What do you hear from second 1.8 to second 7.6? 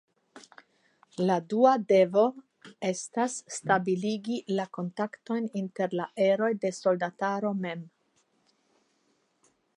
devo esta stabiligi la kontaktojn inter la eroj de soldataro